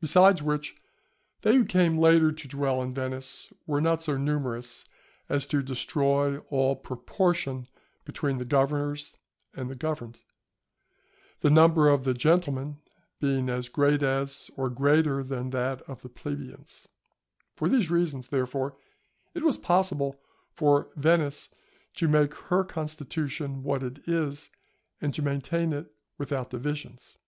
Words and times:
Besides 0.00 0.42
which, 0.42 0.74
they 1.42 1.54
who 1.54 1.64
came 1.64 1.96
later 1.96 2.32
to 2.32 2.48
dwell 2.48 2.82
in 2.82 2.92
Venice 2.92 3.52
were 3.68 3.80
not 3.80 4.02
so 4.02 4.16
numerous 4.16 4.84
as 5.28 5.46
to 5.46 5.62
destroy 5.62 6.38
all 6.50 6.74
proportion 6.74 7.68
between 8.04 8.38
the 8.38 8.44
governors 8.44 9.16
and 9.54 9.70
the 9.70 9.76
governed; 9.76 10.18
the 11.38 11.50
number 11.50 11.88
of 11.88 12.02
the 12.02 12.14
"Gentlemen" 12.14 12.78
being 13.20 13.48
as 13.48 13.68
great 13.68 14.02
as, 14.02 14.50
or 14.56 14.68
greater 14.70 15.22
than 15.22 15.50
that 15.50 15.82
of 15.82 16.02
the 16.02 16.08
"Plebeians." 16.08 16.88
For 17.54 17.68
these 17.68 17.92
reasons, 17.92 18.26
therefore, 18.26 18.76
it 19.34 19.44
was 19.44 19.56
possible 19.56 20.20
for 20.50 20.88
Venice 20.96 21.48
to 21.94 22.08
make 22.08 22.34
her 22.50 22.64
constitution 22.64 23.62
what 23.62 23.84
it 23.84 24.00
is, 24.08 24.50
and 25.00 25.14
to 25.14 25.22
maintain 25.22 25.72
it 25.72 25.94
without 26.18 26.50
divisions. 26.50 27.18